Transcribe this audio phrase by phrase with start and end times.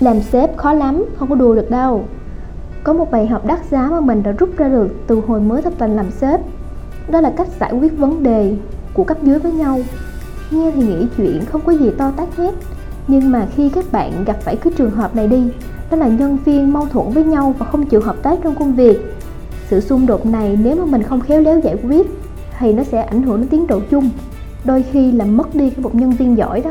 [0.00, 2.04] Làm sếp khó lắm, không có đùa được đâu.
[2.84, 5.62] Có một bài học đắt giá mà mình đã rút ra được từ hồi mới
[5.62, 6.40] tập tành làm sếp.
[7.08, 8.56] Đó là cách giải quyết vấn đề
[8.94, 9.80] của cấp dưới với nhau.
[10.50, 12.54] Nghe thì nghĩ chuyện không có gì to tát hết
[13.08, 15.42] Nhưng mà khi các bạn gặp phải cái trường hợp này đi
[15.90, 18.74] Đó là nhân viên mâu thuẫn với nhau và không chịu hợp tác trong công
[18.74, 19.14] việc.
[19.68, 22.06] Sự xung đột này nếu mà mình không khéo léo giải quyết
[22.58, 24.10] Thì nó sẽ ảnh hưởng đến tiến độ chung
[24.64, 26.70] Đôi khi là mất đi cái một nhân viên giỏi đó.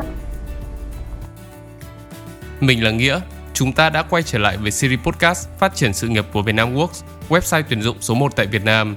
[2.60, 3.20] Mình là Nghĩa,
[3.54, 6.76] chúng ta đã quay trở lại với series podcast phát triển sự nghiệp của Vietnam
[6.76, 8.96] Works, website tuyển dụng số 1 tại Việt Nam.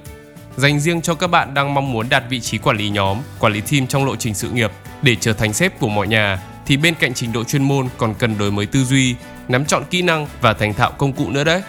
[0.56, 3.52] Dành riêng cho các bạn đang mong muốn đạt vị trí quản lý nhóm, quản
[3.52, 4.70] lý team trong lộ trình sự nghiệp
[5.02, 8.14] để trở thành sếp của mọi nhà thì bên cạnh trình độ chuyên môn còn
[8.14, 9.14] cần đổi mới tư duy,
[9.48, 11.62] nắm chọn kỹ năng và thành thạo công cụ nữa đấy.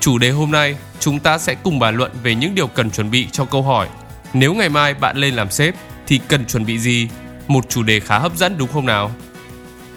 [0.00, 3.10] Chủ đề hôm nay, chúng ta sẽ cùng bàn luận về những điều cần chuẩn
[3.10, 3.88] bị cho câu hỏi
[4.38, 5.74] nếu ngày mai bạn lên làm sếp
[6.06, 7.08] thì cần chuẩn bị gì?
[7.48, 9.10] Một chủ đề khá hấp dẫn đúng không nào?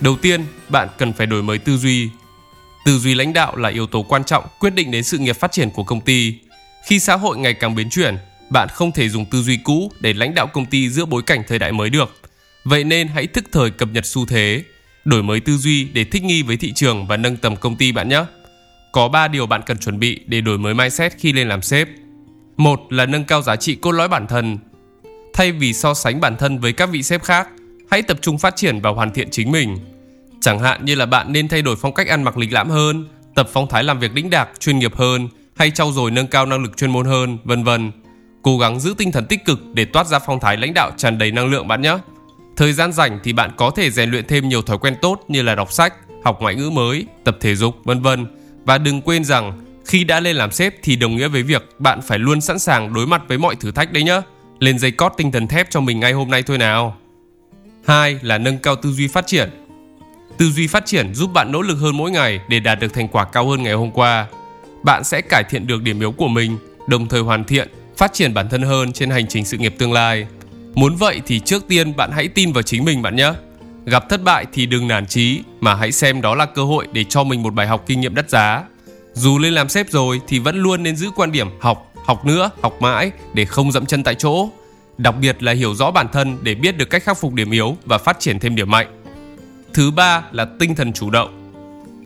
[0.01, 2.09] Đầu tiên, bạn cần phải đổi mới tư duy.
[2.85, 5.51] Tư duy lãnh đạo là yếu tố quan trọng quyết định đến sự nghiệp phát
[5.51, 6.35] triển của công ty.
[6.85, 8.17] Khi xã hội ngày càng biến chuyển,
[8.49, 11.43] bạn không thể dùng tư duy cũ để lãnh đạo công ty giữa bối cảnh
[11.47, 12.17] thời đại mới được.
[12.63, 14.63] Vậy nên hãy thức thời cập nhật xu thế,
[15.05, 17.91] đổi mới tư duy để thích nghi với thị trường và nâng tầm công ty
[17.91, 18.23] bạn nhé.
[18.91, 21.87] Có 3 điều bạn cần chuẩn bị để đổi mới mindset khi lên làm sếp.
[22.57, 24.57] Một là nâng cao giá trị cốt lõi bản thân.
[25.33, 27.47] Thay vì so sánh bản thân với các vị sếp khác,
[27.91, 29.77] hãy tập trung phát triển và hoàn thiện chính mình.
[30.41, 33.07] Chẳng hạn như là bạn nên thay đổi phong cách ăn mặc lịch lãm hơn,
[33.35, 36.45] tập phong thái làm việc đĩnh đạc, chuyên nghiệp hơn hay trau dồi nâng cao
[36.45, 37.91] năng lực chuyên môn hơn, vân vân.
[38.41, 41.17] Cố gắng giữ tinh thần tích cực để toát ra phong thái lãnh đạo tràn
[41.17, 41.97] đầy năng lượng bạn nhé.
[42.57, 45.41] Thời gian rảnh thì bạn có thể rèn luyện thêm nhiều thói quen tốt như
[45.41, 45.93] là đọc sách,
[46.23, 48.25] học ngoại ngữ mới, tập thể dục, vân vân.
[48.65, 52.01] Và đừng quên rằng khi đã lên làm sếp thì đồng nghĩa với việc bạn
[52.01, 54.21] phải luôn sẵn sàng đối mặt với mọi thử thách đấy nhá.
[54.59, 56.97] Lên dây cót tinh thần thép cho mình ngay hôm nay thôi nào.
[57.89, 59.49] Hai là nâng cao tư duy phát triển.
[60.37, 63.07] Tư duy phát triển giúp bạn nỗ lực hơn mỗi ngày để đạt được thành
[63.07, 64.27] quả cao hơn ngày hôm qua.
[64.83, 68.33] Bạn sẽ cải thiện được điểm yếu của mình, đồng thời hoàn thiện, phát triển
[68.33, 70.27] bản thân hơn trên hành trình sự nghiệp tương lai.
[70.73, 73.33] Muốn vậy thì trước tiên bạn hãy tin vào chính mình bạn nhé.
[73.85, 77.03] Gặp thất bại thì đừng nản chí mà hãy xem đó là cơ hội để
[77.03, 78.63] cho mình một bài học kinh nghiệm đắt giá.
[79.13, 82.49] Dù lên làm sếp rồi thì vẫn luôn nên giữ quan điểm học, học nữa,
[82.61, 84.49] học mãi để không dẫm chân tại chỗ.
[84.99, 87.77] Đặc biệt là hiểu rõ bản thân để biết được cách khắc phục điểm yếu
[87.85, 89.01] và phát triển thêm điểm mạnh.
[89.73, 91.51] Thứ ba là tinh thần chủ động.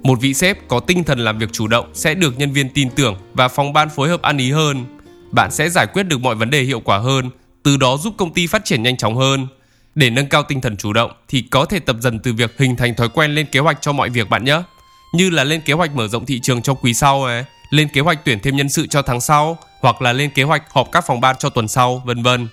[0.03, 2.89] Một vị sếp có tinh thần làm việc chủ động sẽ được nhân viên tin
[2.89, 4.85] tưởng và phòng ban phối hợp ăn ý hơn.
[5.31, 7.29] Bạn sẽ giải quyết được mọi vấn đề hiệu quả hơn,
[7.63, 9.47] từ đó giúp công ty phát triển nhanh chóng hơn.
[9.95, 12.75] Để nâng cao tinh thần chủ động thì có thể tập dần từ việc hình
[12.75, 14.61] thành thói quen lên kế hoạch cho mọi việc bạn nhé.
[15.13, 18.01] Như là lên kế hoạch mở rộng thị trường cho quý sau này, lên kế
[18.01, 21.03] hoạch tuyển thêm nhân sự cho tháng sau hoặc là lên kế hoạch họp các
[21.07, 22.47] phòng ban cho tuần sau, vân vân.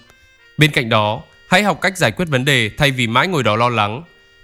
[0.61, 3.57] Bên cạnh đó, hãy học cách giải quyết vấn đề thay vì mãi ngồi đó
[3.57, 4.03] lo lắng.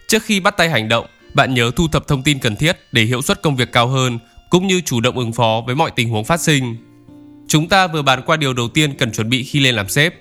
[0.08, 3.02] Trước khi bắt tay hành động, bạn nhớ thu thập thông tin cần thiết để
[3.02, 4.18] hiệu suất công việc cao hơn
[4.50, 6.76] cũng như chủ động ứng phó với mọi tình huống phát sinh.
[7.48, 10.14] Chúng ta vừa bàn qua điều đầu tiên cần chuẩn bị khi lên làm sếp.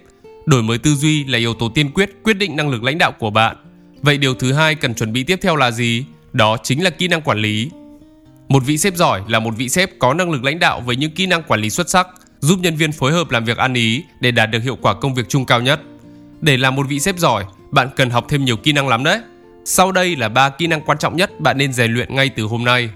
[0.46, 3.12] Đổi mới tư duy là yếu tố tiên quyết quyết định năng lực lãnh đạo
[3.12, 3.56] của bạn.
[4.02, 6.06] Vậy điều thứ hai cần chuẩn bị tiếp theo là gì?
[6.34, 7.70] Đó chính là kỹ năng quản lý.
[8.48, 11.12] Một vị sếp giỏi là một vị sếp có năng lực lãnh đạo với những
[11.12, 12.08] kỹ năng quản lý xuất sắc,
[12.46, 15.14] giúp nhân viên phối hợp làm việc ăn ý để đạt được hiệu quả công
[15.14, 15.82] việc chung cao nhất.
[16.42, 19.20] Để làm một vị sếp giỏi, bạn cần học thêm nhiều kỹ năng lắm đấy.
[19.66, 22.44] Sau đây là ba kỹ năng quan trọng nhất bạn nên rèn luyện ngay từ
[22.44, 22.90] hôm nay.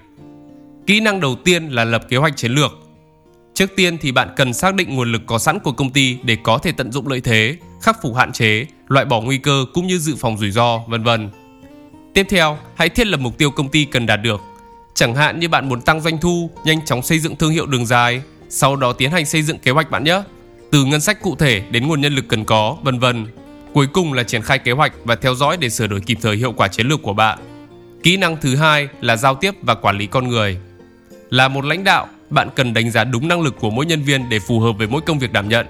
[0.88, 2.71] Kỹ năng đầu tiên là lập kế hoạch chiến lược.
[3.53, 6.38] Trước tiên thì bạn cần xác định nguồn lực có sẵn của công ty để
[6.43, 9.88] có thể tận dụng lợi thế, khắc phục hạn chế, loại bỏ nguy cơ cũng
[9.88, 11.29] như dự phòng rủi ro, vân vân.
[12.13, 14.41] Tiếp theo, hãy thiết lập mục tiêu công ty cần đạt được.
[14.93, 17.85] Chẳng hạn như bạn muốn tăng doanh thu, nhanh chóng xây dựng thương hiệu đường
[17.85, 20.21] dài, sau đó tiến hành xây dựng kế hoạch bạn nhé.
[20.71, 23.25] Từ ngân sách cụ thể đến nguồn nhân lực cần có, vân vân.
[23.73, 26.37] Cuối cùng là triển khai kế hoạch và theo dõi để sửa đổi kịp thời
[26.37, 27.39] hiệu quả chiến lược của bạn.
[28.03, 30.57] Kỹ năng thứ hai là giao tiếp và quản lý con người.
[31.29, 34.29] Là một lãnh đạo, bạn cần đánh giá đúng năng lực của mỗi nhân viên
[34.29, 35.65] để phù hợp với mỗi công việc đảm nhận.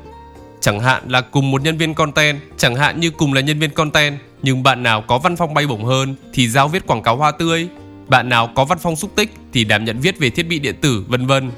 [0.61, 3.69] Chẳng hạn là cùng một nhân viên content, chẳng hạn như cùng là nhân viên
[3.69, 7.15] content, nhưng bạn nào có văn phong bay bổng hơn thì giao viết quảng cáo
[7.17, 7.67] hoa tươi,
[8.07, 10.75] bạn nào có văn phong xúc tích thì đảm nhận viết về thiết bị điện
[10.81, 11.51] tử, vân vân.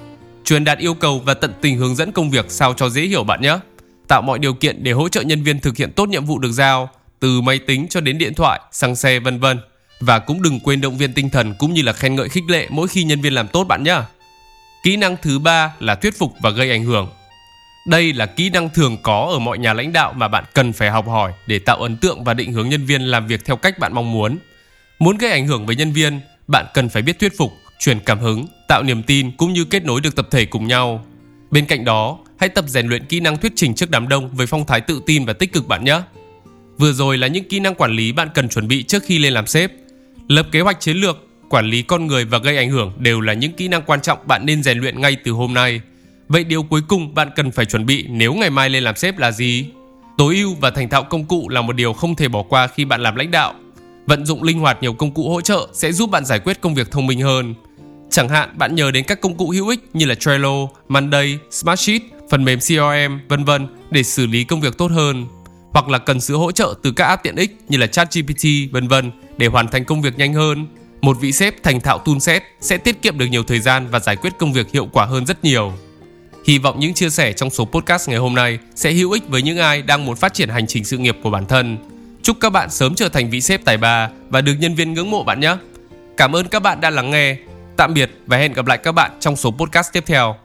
[0.45, 3.23] Truyền đạt yêu cầu và tận tình hướng dẫn công việc sao cho dễ hiểu
[3.23, 3.57] bạn nhé.
[4.07, 6.51] Tạo mọi điều kiện để hỗ trợ nhân viên thực hiện tốt nhiệm vụ được
[6.51, 6.89] giao,
[7.19, 9.59] từ máy tính cho đến điện thoại, xăng xe vân vân.
[9.99, 12.67] Và cũng đừng quên động viên tinh thần cũng như là khen ngợi khích lệ
[12.69, 13.97] mỗi khi nhân viên làm tốt bạn nhé.
[14.83, 17.09] Kỹ năng thứ ba là thuyết phục và gây ảnh hưởng.
[17.87, 20.89] Đây là kỹ năng thường có ở mọi nhà lãnh đạo mà bạn cần phải
[20.89, 23.79] học hỏi để tạo ấn tượng và định hướng nhân viên làm việc theo cách
[23.79, 24.37] bạn mong muốn.
[24.99, 28.19] Muốn gây ảnh hưởng với nhân viên, bạn cần phải biết thuyết phục, truyền cảm
[28.19, 31.05] hứng, tạo niềm tin cũng như kết nối được tập thể cùng nhau.
[31.51, 34.47] Bên cạnh đó, hãy tập rèn luyện kỹ năng thuyết trình trước đám đông với
[34.47, 36.01] phong thái tự tin và tích cực bạn nhé.
[36.77, 39.33] Vừa rồi là những kỹ năng quản lý bạn cần chuẩn bị trước khi lên
[39.33, 39.71] làm sếp.
[40.27, 43.33] Lập kế hoạch chiến lược, quản lý con người và gây ảnh hưởng đều là
[43.33, 45.81] những kỹ năng quan trọng bạn nên rèn luyện ngay từ hôm nay.
[46.27, 49.17] Vậy điều cuối cùng bạn cần phải chuẩn bị nếu ngày mai lên làm sếp
[49.17, 49.65] là gì?
[50.17, 52.85] Tối ưu và thành thạo công cụ là một điều không thể bỏ qua khi
[52.85, 53.53] bạn làm lãnh đạo.
[54.05, 56.75] Vận dụng linh hoạt nhiều công cụ hỗ trợ sẽ giúp bạn giải quyết công
[56.75, 57.53] việc thông minh hơn.
[58.11, 62.01] Chẳng hạn bạn nhờ đến các công cụ hữu ích như là Trello, Monday, Smartsheet,
[62.29, 65.27] phần mềm CRM, vân vân để xử lý công việc tốt hơn.
[65.73, 68.87] Hoặc là cần sự hỗ trợ từ các app tiện ích như là ChatGPT, vân
[68.87, 70.67] vân để hoàn thành công việc nhanh hơn.
[71.01, 74.15] Một vị sếp thành thạo toolset sẽ tiết kiệm được nhiều thời gian và giải
[74.15, 75.73] quyết công việc hiệu quả hơn rất nhiều.
[76.47, 79.41] Hy vọng những chia sẻ trong số podcast ngày hôm nay sẽ hữu ích với
[79.41, 81.77] những ai đang muốn phát triển hành trình sự nghiệp của bản thân.
[82.23, 85.11] Chúc các bạn sớm trở thành vị sếp tài ba và được nhân viên ngưỡng
[85.11, 85.55] mộ bạn nhé.
[86.17, 87.37] Cảm ơn các bạn đã lắng nghe.
[87.81, 90.35] Tạm biệt và hẹn gặp lại các bạn trong số podcast tiếp theo.